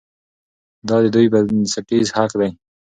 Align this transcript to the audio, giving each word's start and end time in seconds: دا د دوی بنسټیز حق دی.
دا 0.87 0.97
د 1.03 1.05
دوی 1.15 1.27
بنسټیز 1.33 2.07
حق 2.17 2.31
دی. 2.41 2.49